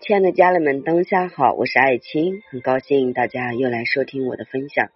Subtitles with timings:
[0.00, 4.90] 亲爱的家人们，当下好，我是爱青，很高兴大家又来收听我的分享。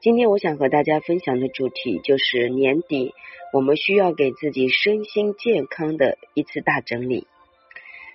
[0.00, 3.12] 今天我想和大家分享的主题就是年底
[3.52, 7.26] 我们需要给自己身心健康的一次大整理。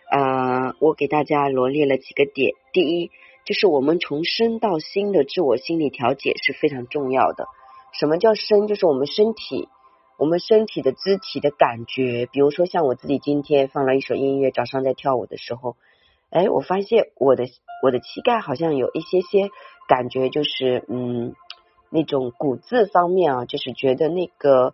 [0.09, 3.11] 呃，我给大家罗列了几个点，第一
[3.43, 7.47] 就是我们从身到心的自我心理调节是非常重要的。
[7.99, 8.65] 什么叫身？
[8.67, 9.67] 就是我们身体，
[10.17, 15.76] 我们身体的肢体的感觉，比如说像我自己今天放了一首音乐，早上在跳舞的时候。
[16.33, 17.45] 哎，我发现我的
[17.83, 19.49] 我的膝盖好像有一些些
[19.87, 21.35] 感觉，就是嗯，
[21.91, 24.73] 那种骨质方面啊，就是觉得那个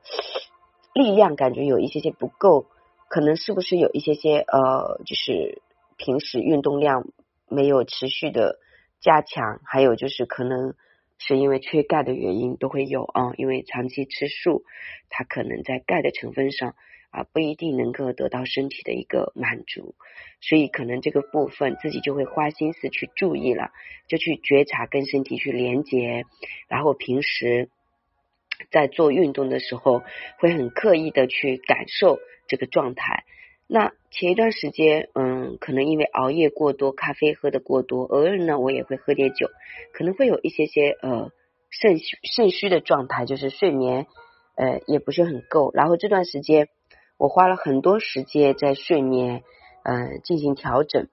[0.93, 2.65] 力量感觉有一些些不够，
[3.09, 5.61] 可能是不是有一些些呃，就是
[5.97, 7.05] 平时运动量
[7.49, 8.57] 没有持续的
[9.01, 10.75] 加强，还有就是可能
[11.17, 14.63] 是因为缺钙的原因都会有啊，因为长期吃素，
[15.09, 16.73] 它可能在钙的成分上。
[17.11, 19.95] 啊，不一定能够得到身体的一个满足，
[20.41, 23.71] 所以可能这个部分自己就会花心思去注意了，
[24.07, 26.25] 就去觉察跟身体去连接，
[26.67, 27.69] 然后平时
[28.69, 30.03] 在做运动的时候
[30.37, 33.23] 会很刻意的去感受这个状态。
[33.65, 39.47] 那前一段时间，嗯，可能因为熬夜过多，咖啡喝的过多，偶尔呢我也会喝点酒，
[39.93, 41.31] 可能会有一些些呃
[41.71, 44.05] 肾虚肾虚的状态，就是睡眠
[44.55, 46.69] 呃也不是很够，然后这段时间。
[47.19, 49.43] 我花了很多时间在睡眠，
[49.83, 51.09] 呃，进行调整。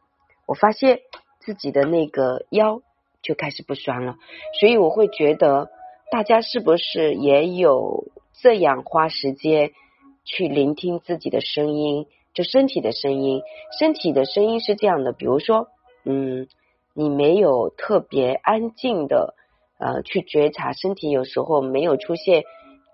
[0.46, 1.00] 我发现
[1.40, 2.80] 自己的那个腰
[3.22, 4.16] 就开始不酸了，
[4.60, 5.68] 所以我会觉得
[6.12, 8.04] 大家是不是也有
[8.40, 9.72] 这样花时间
[10.24, 13.42] 去聆听自己的声音，就身体的声音。
[13.76, 15.66] 身体的声音是这样的，比如说，
[16.04, 16.46] 嗯，
[16.94, 19.34] 你没有特别安静的
[19.78, 22.44] 呃去觉察身体，有时候没有出现。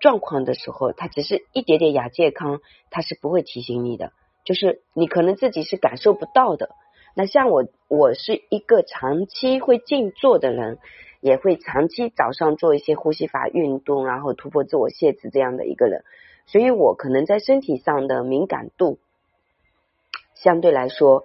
[0.03, 2.59] 状况的时候，它只是一点点亚健康，
[2.89, 4.11] 它是不会提醒你的，
[4.43, 6.71] 就是你可能自己是感受不到的。
[7.15, 10.77] 那像我，我是一个长期会静坐的人，
[11.21, 16.03] 也会长期早上做一些呼吸法运动，然后突破自我限制这样的一个人，
[16.47, 18.99] 所以我可能在身体上的敏感度
[20.35, 21.23] 相对来说，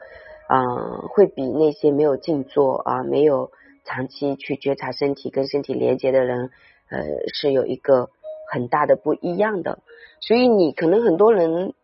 [0.48, 3.50] 嗯，会比那些没有静坐啊，没有
[3.84, 6.52] 长期去觉察身体跟身体连接的人，
[6.90, 7.02] 呃，
[7.34, 8.10] 是有一个。
[8.50, 9.78] 很大的不一样的，
[10.20, 11.74] 所以你可能很多人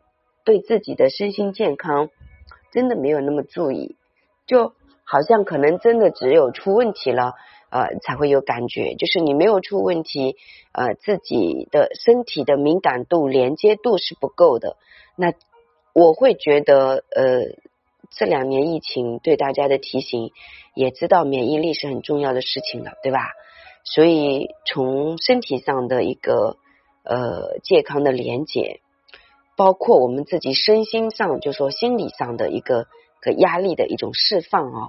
[0.45, 2.11] 对自己的身心健康
[2.73, 3.97] 真的没有那么注意，
[4.47, 4.73] 就
[5.05, 7.35] 好像可能真的只有出问题了，
[7.71, 8.95] 呃，才会有感觉。
[8.95, 10.37] 就是你没有出问题，
[10.73, 14.77] 呃，自己的身体的敏感度、连接度是不够的。
[15.17, 15.33] 那
[15.93, 17.43] 我会觉得，呃，
[18.11, 20.33] 这两年疫情对大家的提醒，
[20.75, 23.31] 也知道免疫力是很重要的事情了，对吧？
[23.87, 26.57] 所以，从身体上的一个
[27.05, 28.81] 呃健康的连接，
[29.57, 32.87] 包括我们自己身心上，就说心理上的一个
[33.21, 34.89] 个压力的一种释放啊，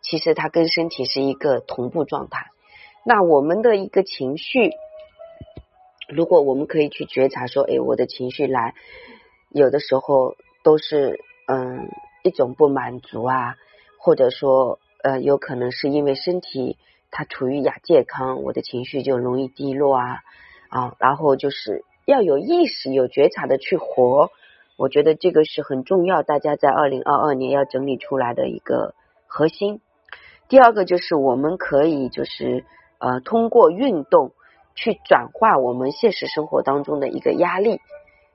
[0.00, 2.46] 其实它跟身体是一个同步状态。
[3.04, 4.70] 那我们的一个情绪，
[6.08, 8.74] 如果我们可以去觉察说，哎，我的情绪来，
[9.50, 11.18] 有的时候都是
[11.48, 11.90] 嗯
[12.22, 13.56] 一种不满足啊，
[13.98, 16.78] 或者说呃有可能是因为身体。
[17.10, 20.18] 他处于亚健康，我的情绪就容易低落啊
[20.68, 24.30] 啊，然后就是要有意识、有觉察的去活，
[24.76, 28.94] 我觉得这个是很重要，大家在二零二二年要整理出来的一个
[29.26, 29.80] 核心。
[30.48, 32.64] 第二个就是我们可以就是
[32.98, 34.32] 呃通过运动
[34.74, 37.80] 去转化我们现实生活当中的一个压力，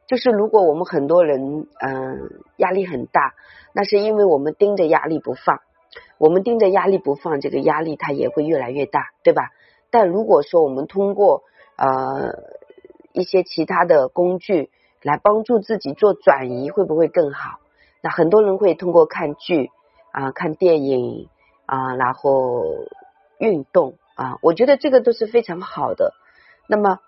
[0.08, 3.34] 就是如果我们很多人嗯压力很大，
[3.74, 5.62] 那是因为我们盯着压力不放。
[6.22, 9.50] 我们盯着压力不放，这个压力它也会越来越大，对吧？
[9.90, 11.42] 但如果说我们通过
[11.78, 12.36] 呃
[13.12, 14.70] 一些其他的工具
[15.02, 17.58] 来帮助自己做转移，会不会更好？
[18.04, 19.72] 那很多人会通过看剧
[20.12, 21.28] 啊、看电影
[21.66, 22.66] 啊，然后
[23.40, 26.14] 运动啊，我觉得这个都是非常好的。
[26.68, 27.00] 那么，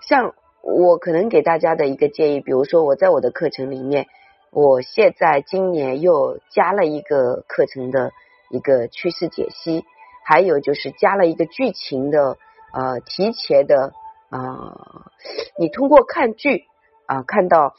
[0.00, 4.08] 像我可能给大家的一个建议，比如说我在我的课程里面。
[4.50, 8.12] 我现在今年又加了一个课程的
[8.50, 9.84] 一个趋势解析，
[10.24, 12.38] 还有就是加了一个剧情的
[12.72, 13.92] 呃提前的
[14.30, 15.10] 啊，
[15.58, 16.64] 你通过看剧
[17.06, 17.74] 啊看到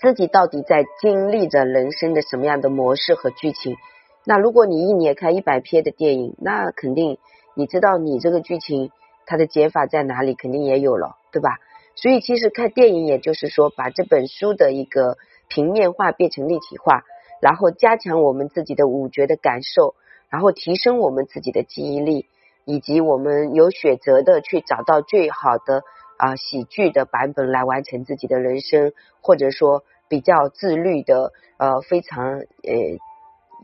[0.00, 3.76] 自己到底在经历着人生的什么样的模式和剧情。
[4.24, 7.18] 那如果你一年看一百篇的电影，那肯定
[7.54, 8.90] 你知道你这个剧情
[9.24, 11.58] 它的解法在哪里，肯定也有了，对吧？
[11.94, 15.16] 所以，其实看电影，也就是说，把这本书的一个
[15.48, 17.04] 平面化变成立体化，
[17.40, 19.94] 然后加强我们自己的五觉的感受，
[20.28, 22.26] 然后提升我们自己的记忆力，
[22.64, 25.82] 以及我们有选择的去找到最好的
[26.16, 32.44] 啊喜剧的版本来完成自己的人生，或者说比较自律的呃非常呃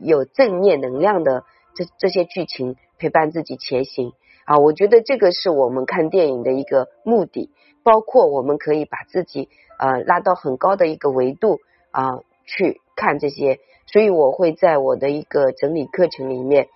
[0.01, 1.43] 有正面能量的
[1.75, 4.13] 这这些剧情陪伴自己前行
[4.45, 4.57] 啊！
[4.57, 7.49] 我觉得这个是我们看电影的一个目的，
[7.81, 9.49] 包括我们可以把自己
[9.79, 11.59] 呃拉到很高的一个维度
[11.91, 16.69] 啊去看这些，所以我会在我的一个整理课程里面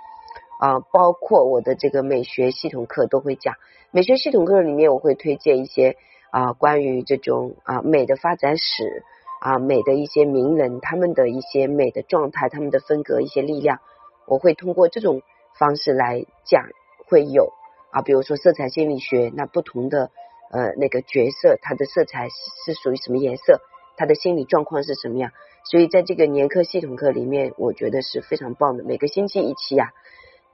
[0.59, 3.55] 啊，包括我的这个美学系统课都会讲。
[3.91, 5.95] 美学系统课里面我会推荐一些
[6.31, 9.03] 啊关于这种啊美的发展史。
[9.39, 13.79] 啊，美的一些名人，他们的一些美的状态，他们的风格，一些力量，
[14.25, 15.21] 我会通过这种
[15.59, 16.65] 方式来讲，
[17.05, 17.53] 会有
[17.91, 20.09] 啊，比如说色彩心理学，那不同的
[20.49, 23.61] 呃那个角色，它的色彩是属于什么颜色，
[23.95, 25.31] 他的心理状况是什么样，
[25.69, 29.91] 所以在这个年课系统课里面，我觉得是非常棒的，每个星期一期呀，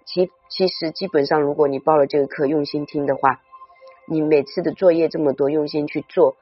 [0.05, 3.41] 其其实基本上，如果你报了这个课，用心听的话，
[4.07, 6.35] 你每次的作业这么多，用心去做。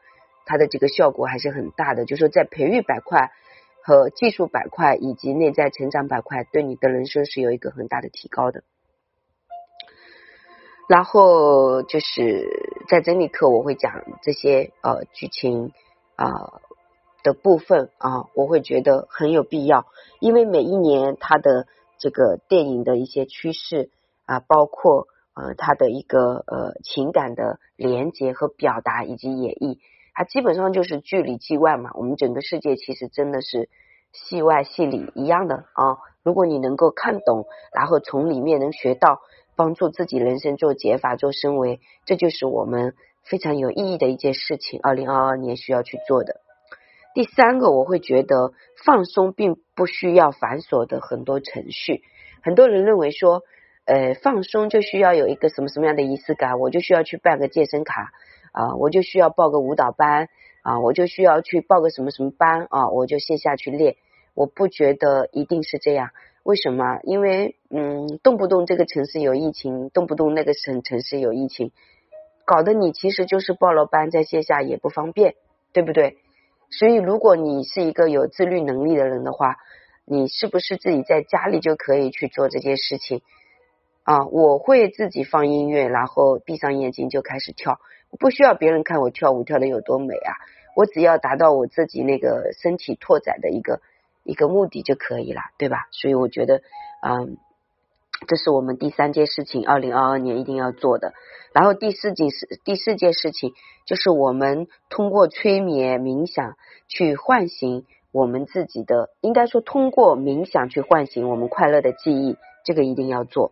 [0.46, 3.32] 它的这个效果还是很大的，就是说在培育板块
[3.84, 8.64] 和技术板块以及内在成长板块，对你的人生是有一个很大的提高的。
[10.90, 12.48] 然后就是
[12.90, 15.72] 在整理课，我会讲这些呃剧情
[16.16, 16.62] 啊
[17.24, 19.86] 的部分啊，我会觉得很有必要，
[20.20, 23.90] 因为每一年它的这个电影的一些趋势
[24.26, 29.78] 啊，包括呃它的一个呃情感的连接和表达以及演绎。
[30.14, 33.70] 它基本上就是剧里剧外嘛，我们整个世界其实真的是
[34.12, 35.98] 戏外戏里一样的啊。
[36.24, 39.22] 如果你能够看懂，然后从里面能学到
[39.56, 44.80] 帮助自己人生做解法、做升维，这就是我们非常有意义的一件事情。
[44.84, 46.42] 二零二二年需要去做的
[47.14, 48.54] 第三个，我会觉得
[48.86, 52.04] 放松并不需要繁琐的很多程序。
[52.44, 53.44] 很多人认为说，
[53.86, 58.12] 呃，放松就需要有一个什么什么样的仪式感，我就需要去办个健身卡。
[58.54, 60.28] 啊，我就需要报个舞蹈班
[60.62, 63.96] 啊，我就需要去报个什么什么班啊，我就线下去练。
[64.34, 66.10] 我不觉得一定是这样，
[66.44, 67.00] 为什么？
[67.04, 71.72] 因为嗯，动不动这个城市有疫情，动不动那个城城市有疫情，
[72.44, 75.36] 搞得你其实就是报了班在线下也不方便，
[75.72, 76.18] 对不对？
[76.72, 79.58] 所以如果你是一个有自律能力的人的话，
[80.06, 83.22] 你是不是自己在家里就可以去做这件事情？
[84.04, 87.80] 啊，我会自己放音乐，然后闭上眼睛就开始跳。
[88.20, 90.34] 不需要别人看我跳舞跳的有多美啊，
[90.76, 93.80] 我只要达到我自己那个身体拓展的一个
[94.24, 95.88] 一个目的就可以了，对吧？
[95.92, 96.62] 所以我觉得，
[97.02, 97.38] 嗯，
[98.28, 101.14] 这是我们第三件事情，二零二二年一定要做的。
[101.54, 103.54] 然后第四件事，第四件事情
[103.86, 106.56] 就是我们通过催眠冥想
[106.88, 113.52] 去唤醒我们自己的，应该说通过冥想去唤醒我们快乐的记忆，这个一定要做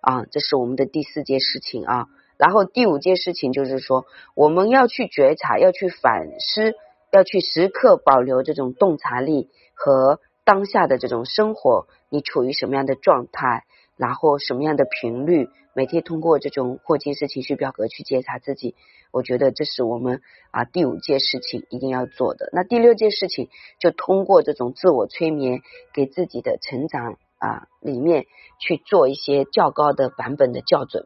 [0.00, 2.06] 啊，这是我们的第四件事情啊。
[2.36, 6.74] 然后第五件事情就是说，我们要去觉察，要去反思，
[7.10, 13.64] 要去时刻保留这种洞察力和当下的这种生活，你处于什么样的状态，
[13.96, 18.74] 然后什么样的频率，每天通过这种霍金斯情绪表格去检查自己，
[19.12, 20.20] 我觉得这是我们
[20.50, 22.48] 啊第五件事情一定要做的。
[22.52, 23.48] 那第六件事情
[23.78, 25.60] 就通过这种自我催眠，
[25.92, 28.26] 给自己的成长啊里面
[28.60, 31.04] 去做一些较高的版本的校准。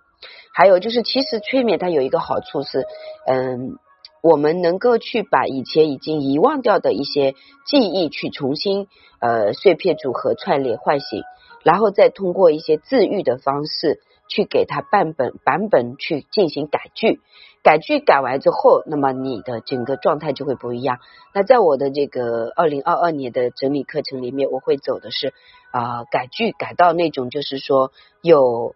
[0.52, 2.84] 还有就是，其实催眠它有一个好处是，
[3.26, 3.78] 嗯，
[4.22, 7.34] 我们能够去把以前已经遗忘掉的一些
[7.66, 8.88] 记忆去重新
[9.20, 11.22] 呃碎片组合串联唤醒，
[11.68, 17.20] 然后再通过一些治愈的方式去给它版本版本去进行改剧，
[17.62, 20.98] 改剧改完之后，那么你的整个状态就会不一样。
[21.34, 25.34] 那在我的这个二零二二年的整理课程里面，我会走的是
[25.70, 28.74] 啊改剧改到那种就是说有。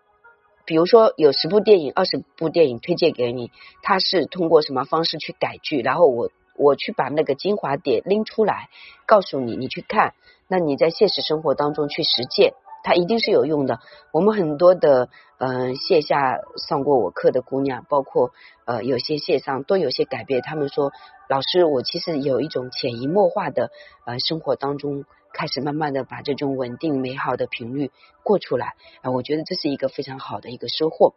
[0.64, 3.50] 比如说有十部电影、二十部电影推荐给你，
[3.82, 8.68] 它是通过什么方式去改剧，然后我我去把那个精华点拎出来，
[9.04, 10.14] 告诉你，你去看，
[10.46, 13.80] 那你在现实生活当中去实践，它一定是有用的。
[14.12, 15.08] 我们很多的
[15.38, 18.32] 嗯线下上过我课的姑娘，包括
[18.64, 20.92] 呃有些线上都有些改变，他们说
[21.28, 23.70] 老师，我其实有一种潜移默化的
[24.06, 25.04] 呃生活当中。
[25.34, 27.90] 开始慢慢的把这种稳定美好的频率
[28.22, 31.14] 过出来啊，我觉得这是一个非常好的一个收获。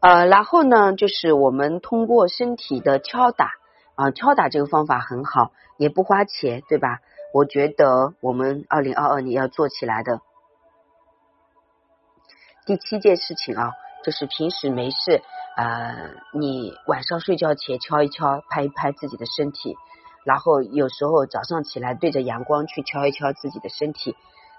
[0.00, 3.52] 呃，然后呢，就是我们通过身体的敲打
[3.94, 7.00] 啊，敲打这个方法很好，也不花钱，对吧？
[7.34, 10.20] 我觉得我们二零二二年要做起来的
[12.64, 13.72] 第七件事情啊，
[14.04, 15.20] 就是平时没事
[15.56, 19.76] 呃，你晚上睡觉前敲一敲，拍一拍自己的身体。
[20.24, 24.14] 然后有时候早上起来对着阳光去敲一敲自己的身体，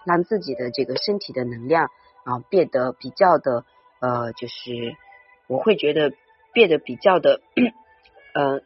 [0.05, 1.86] 让自己的这个身体的能量
[2.25, 3.63] 啊变得比较的
[4.01, 4.98] 呃，就是
[5.48, 6.12] 我会觉得
[6.51, 7.39] 变得比较的
[8.36, 8.60] 呃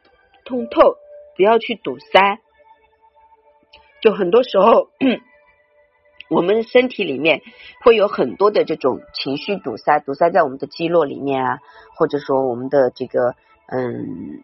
[0.45, 0.95] 通透，
[1.35, 2.39] 不要去堵塞。
[4.01, 4.89] 就很多时候
[6.29, 7.41] 我们身体里面
[7.83, 11.59] 会有很多的这种情绪堵塞，堵塞在我们的肌肉里面啊，
[11.95, 14.43] 或者说我们的这个嗯，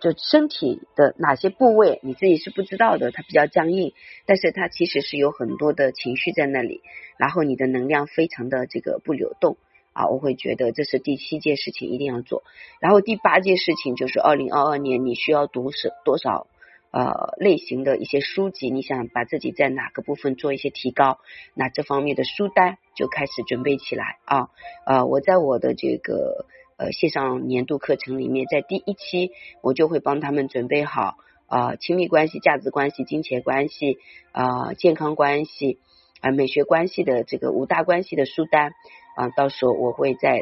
[0.00, 3.94] 就身体的哪些部位你自己是不知道的，它比较僵硬，
[4.26, 6.82] 但是它其实是有很多的情绪在那里，
[7.16, 9.56] 然后你的能量非常的这个不流动
[9.92, 12.42] 啊，我会觉得这是第七件事情一定要做，
[12.80, 16.48] 然后第八件事情就是二零二二年你需要读是多少。
[16.96, 21.18] 呃，类型的一些书籍，你想把自己在哪个部分做一些提高，
[21.52, 24.48] 那这方面的书单就开始准备起来啊。
[24.86, 26.46] 呃，我在我的这个
[26.78, 33.98] 呃线上年度课程里面，在第一期我就会帮他们准备好啊亲密关系、价值关系、金钱关系
[34.32, 35.78] 啊健康关系
[36.22, 38.72] 啊美学关系的这个五大关系的书单
[39.16, 40.40] 啊，到时候我会在。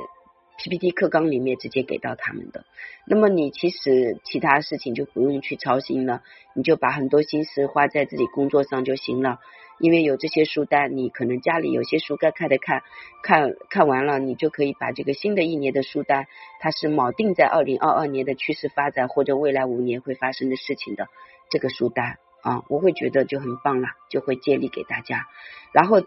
[0.56, 2.64] PPT 课纲里面直接给到他们的，
[3.06, 6.22] 那么你其实其他事情就不用去操心了，
[6.54, 9.40] 你就把很多心思花在自己工作上就行了。
[9.80, 12.82] 因为有这些书单，你可能家里有些书该看的看，
[13.22, 16.28] 看看完了，你就可以把这个新的一年的书单，
[16.60, 21.08] 它是锚定在二零二二年的趋势发展或者未来五年会发生的事情的
[21.50, 25.26] 这个书单啊，我会觉得就很棒了，就会借力给大家。
[25.72, 26.00] 然后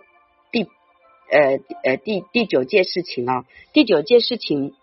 [0.51, 0.69] 第。
[1.29, 4.73] 呃呃，第第九件事情啊，第九件事情，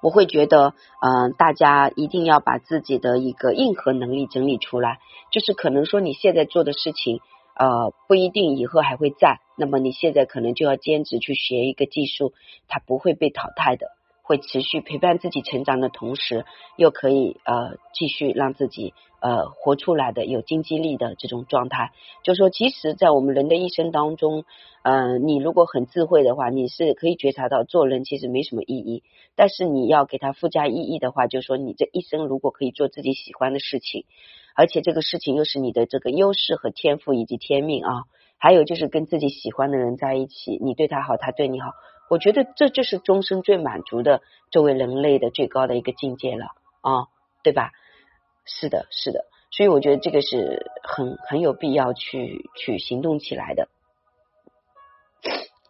[0.00, 4.98] 我会觉得，嗯，大家一定要把自己的一个硬核能力整理出来。
[5.30, 7.20] 就是可能说你现在做的事情，
[7.56, 12.32] 呃，不一定以后还会在，那么你现在可能就要兼职去学一个技术，
[12.68, 13.88] 它不会被淘汰的。
[14.24, 21.92] 会持续陪伴自己成长的同时，又可以呃继续让自己呃活出来的有经济力的这种状态。
[22.22, 24.46] 就说，其实，在我们人的一生当中，
[24.82, 29.02] 嗯，你如果很智慧的话，你是可以觉察到做人其实没什么意义。
[29.36, 34.06] 但是你要给他附加意义的话，就说你这一生如果可以做自己喜欢的事情，
[34.56, 38.04] 而且这个事情又是你的这个优势和天赋以及天命啊，
[38.38, 41.72] 还有就是跟自己喜欢的人在一起，你对他好，他对你好。
[42.14, 46.46] 我觉得这就是终身最满足的作为人类的最高的一个境界了
[46.80, 47.08] 啊，
[47.42, 47.72] 对吧？
[48.44, 53.66] 是的，是的，所以我觉得这个是很很有必要去去行动起来的。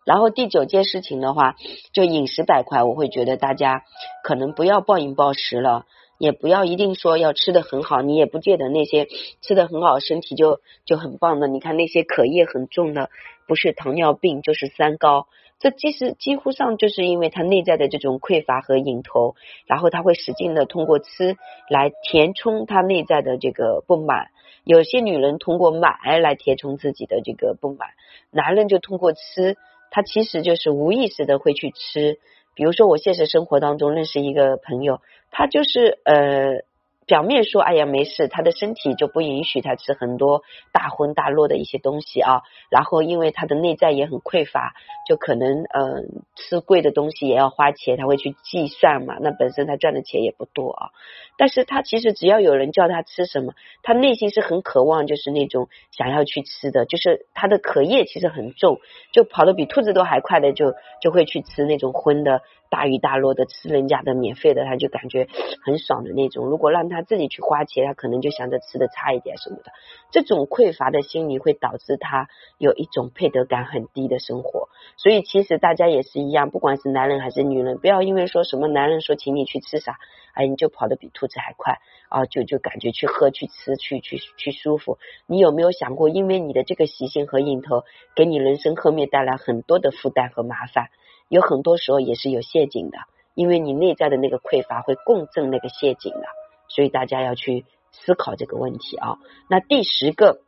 [0.05, 1.57] 然后第九件事情的话，
[1.95, 3.83] 就饮食板块，我会觉得大家
[4.23, 5.87] 可能不要暴饮暴食了，
[6.19, 9.09] 也不要一定说要吃的很好，你也不见得那些
[9.41, 11.47] 吃的很好，身体就就很棒的。
[11.49, 13.09] 你看那些可业很重的，
[13.49, 15.27] 不是糖尿病就是三高。
[15.59, 19.35] 这其实几乎上就是因为他内在的这种匮乏和瘾头，
[19.67, 21.37] 然后他会使劲的通过吃
[21.69, 24.29] 来填充他内在的这个不满。
[24.65, 27.91] 有些女人通过买来填充自己的这个不满，
[28.31, 29.57] 男人就通过吃，
[29.91, 32.19] 他其实就是无意识的会去吃。
[32.55, 36.65] 比如说我现实生活当中认识一个朋友，他就是呃。
[37.07, 40.43] 表面说，哎呀，没事，他的身体就不允许他吃很多
[40.73, 42.43] 大荤大肉的一些东西啊。
[42.71, 44.75] 然后，因为他的内在也很匮乏，
[45.07, 49.17] 就可能嗯，吃贵的东西也要花钱，他会去计算嘛。
[49.21, 50.91] 那本身他赚的钱也不多啊。
[51.37, 58.81] 但是他其实只要有人叫他吃什么，他内心是很渴望，就是那种想要去吃的，就是他的渴业其实很重，
[59.13, 62.43] 就跑得比兔子都还快的，就就会去吃那种荤的。
[62.75, 65.29] 大鱼大肉的吃人家的免费的，他就感觉
[65.63, 66.47] 很爽的那种。
[66.47, 69.71] 如果让他自己去花钱，他可能就想着吃的差一点什么的。
[70.11, 72.27] 这种匮乏的心理会导致他
[72.59, 74.69] 有一种配得感很低的生活。
[74.97, 79.97] 所以其实大家也是一样，不管是男人还是女人，不要因为说什么男人说请你去吃啥，
[80.33, 81.79] 哎，你就跑得比兔子还快
[82.09, 84.99] 啊，就就感觉去喝去吃去去去舒服。
[85.29, 87.85] 你有没有想过，因为你的这个习性和瘾头，
[88.17, 90.89] 给你人生后面带来很多的负担和麻烦？
[91.35, 92.99] 有很多时候也是有陷阱的，
[93.35, 96.29] 因为你内在的那个匮乏会共振那个陷阱的，
[96.69, 99.19] 所以大家要去思考这个问题啊。
[99.51, 100.39] 那第十个，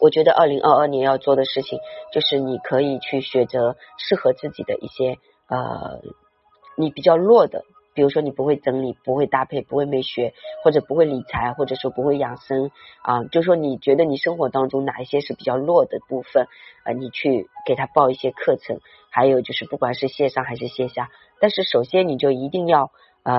[0.00, 1.78] 我觉得二零二二年要做的事情，
[2.12, 6.02] 就是你可以去选择适合自己的一些呃，
[6.76, 7.62] 你比较弱的。
[7.94, 16.46] 比如说你不会整理，不会搭配，不会美学，或者不会理财，或者说不会养生啊，就说你觉得你生活当中哪一些是比较弱的部分
[16.84, 18.80] 啊，你去给他报一些课程。
[19.16, 21.08] 还有就是不管是线上还是线下，
[21.40, 22.90] 但是首先你就一定要
[23.22, 23.32] 呃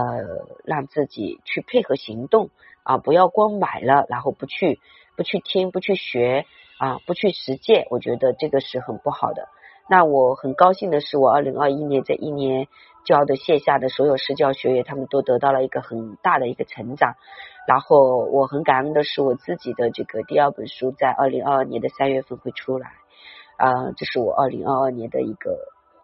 [0.63, 2.49] 让自己去配合行动
[2.81, 4.79] 啊，不要光买了然后不去
[5.15, 6.47] 不去听不去学
[6.79, 9.49] 啊不去实践，我觉得这个是很不好的。
[9.87, 12.67] 那我很高兴的是，我二零二一年这一年。
[13.07, 17.15] 教的线下的所有师教学员，他们都得到了一个很大的一个成长。
[17.65, 22.91] 然后我很感恩的是，我自己的这个第二本书在二零二二年的三月份会出来。
[23.57, 25.57] 啊，这是我二零二二年的一个，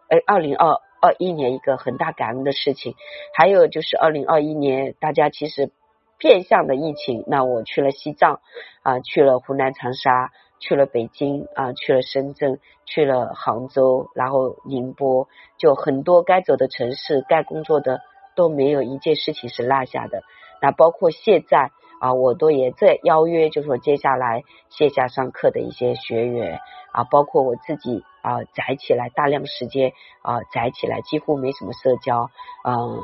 [0.08, 2.94] 哎，二零二二一年一个很大感恩的事情。
[3.32, 5.70] 还有就是二零二一年，大家其实
[6.18, 8.40] 变相的疫情，那我去了西藏
[8.82, 10.30] 啊，去了湖南长沙。
[10.60, 18.00] 去了北京啊，去了深圳，去了杭州，然后宁波，就很多该走的城市，该工作的
[18.34, 20.22] 都没有一件事情是落下的。
[20.62, 21.70] 那包括现在
[22.04, 26.60] 啊，我都也在邀约，就说接下来线下上课的一些学员
[26.92, 32.28] 啊，包括我自己啊，宅起来大量时间啊，宅起来几乎没什么社交，
[32.68, 32.98] 嗯。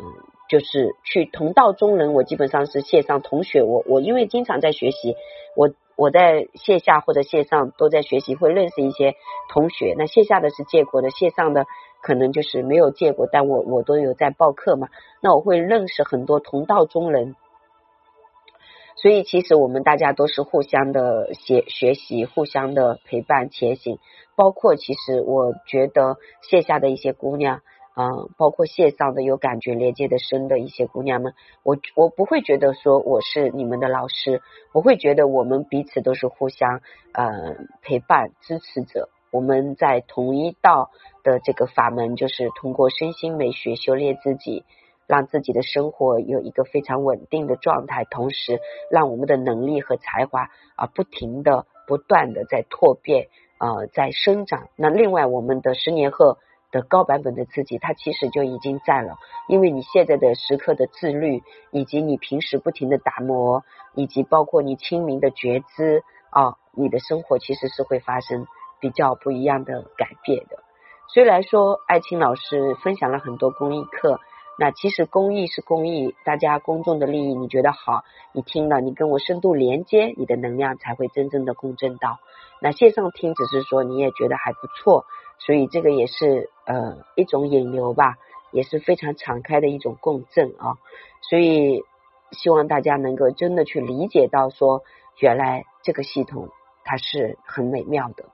[0.50, 5.14] 就是去同道中人，我基本上是线上同学，我我因为经常在学习，
[5.54, 9.14] 我我在线下或者线上都在学习，会认识一些
[9.48, 9.94] 同学。
[9.96, 11.66] 那线下的是借过的，线上的
[12.02, 14.88] 可能就是没有见过，但我我都有在报课嘛。
[15.20, 17.36] 那我会认识很多同道中人，
[19.00, 23.98] 所以其实我们大家都是互相的学学习，互相的陪伴前行。
[24.36, 27.60] 包括其实我觉得线下的一些姑娘。
[27.96, 34.40] 嗯，包括线上的有感觉连接的深的一些姑娘们，我我不会觉得说我是你们的老师，
[34.72, 36.80] 我会觉得我们彼此都是互相
[37.12, 39.08] 呃陪伴支持者。
[39.32, 40.90] 我们在同一道
[41.24, 44.64] 的这个法门，就是通过身心美学修炼自己，
[45.10, 53.26] 让自己的生活有一个非常稳定的状态，同时让我们的能力和才华啊不停的不断的在蜕变
[53.58, 54.68] 啊在生长。
[54.76, 56.38] 那另外我们的十年后。
[56.72, 59.16] 的高版本的自己，它其实就已经在了，
[59.48, 63.64] 因为你现在的时刻的自律，以及你平时不停的打磨，
[63.96, 68.46] 以及包括你清明的觉知啊，你的生活其实是会发生
[68.78, 70.62] 比较不一样的改变的。
[71.12, 74.20] 虽然说爱青老师分享了很多公益课，
[74.60, 82.18] 那其实公益是公益，大家公众的利益，你觉得好，你听了，你跟我深度连接，你的能量才会真正的共振到。
[82.60, 85.06] 那线上听只是说你也觉得还不错。
[85.38, 88.16] 所以这个也是呃一种引流吧，
[88.52, 90.76] 也是非常敞开的一种共振啊。
[91.22, 91.82] 所以
[92.32, 94.82] 希望大家能够真的去理解到，说
[95.20, 96.50] 原来这个系统
[96.84, 98.26] 它是很美妙的，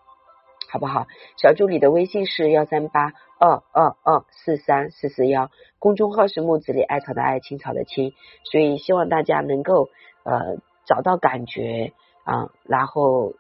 [0.69, 1.07] 好不好？
[1.37, 5.51] 小助理的微信是幺三八二二二四三四四幺，
[5.87, 8.13] 公众号是木子里艾草的艾青草的青。
[8.51, 9.89] 所以希望大家能够
[10.25, 11.93] 呃找到感觉
[12.25, 13.35] 啊，然后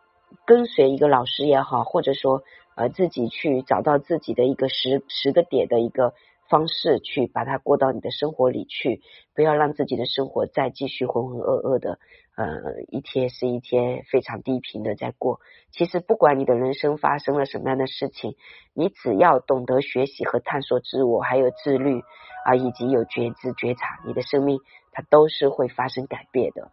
[0.47, 2.43] 跟随一个老师也好，或者说。
[2.79, 6.13] 呃，自己去找到自己的一个十十个点的一个
[6.51, 9.01] 方式，去把它过到你的生活里去，
[9.35, 11.99] 不要让自己的生活再继续浑浑噩噩的，
[12.37, 15.41] 呃，一天是一天非常低频的在过。
[15.73, 18.37] 其实不管你的人生发生了什么样的事情，
[18.75, 22.03] 你只要懂得学习和探索自我，还有自律
[22.45, 24.61] 啊，以及有觉知觉察，你的生命
[24.93, 26.71] 它都是会发生改变的。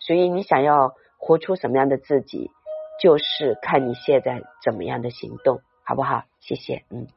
[0.00, 2.50] 所以你想要活出什么样的自己？
[3.00, 6.22] 就是看你现在怎么样的行动，好不好？
[6.38, 7.08] 谢谢，嗯。